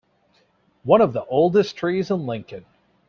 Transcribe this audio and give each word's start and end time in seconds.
One 0.83 0.99
of 0.99 1.13
the 1.13 1.25
oldest 1.25 1.75
trees 1.77 2.09
in 2.09 2.25
Lincoln. 2.25 2.65